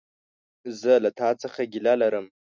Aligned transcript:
زه 0.81 0.93
له 1.03 1.09
تا 1.19 1.29
څخه 1.41 1.61
ګيله 1.71 1.93
لرم! 2.01 2.25